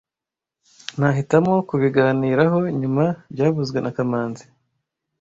Nahitamo 0.99 1.53
kubiganiraho 1.69 2.59
nyuma 2.81 3.03
byavuzwe 3.33 3.77
na 3.81 3.91
kamanzi 3.97 4.45